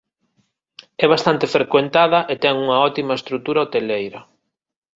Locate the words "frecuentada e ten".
1.55-2.53